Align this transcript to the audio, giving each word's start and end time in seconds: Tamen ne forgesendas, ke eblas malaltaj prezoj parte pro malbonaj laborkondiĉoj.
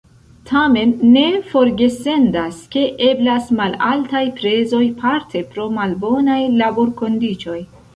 Tamen 0.51 0.93
ne 1.17 1.25
forgesendas, 1.51 2.63
ke 2.77 2.85
eblas 3.11 3.53
malaltaj 3.61 4.25
prezoj 4.41 4.85
parte 5.07 5.47
pro 5.55 5.73
malbonaj 5.81 6.45
laborkondiĉoj. 6.61 7.61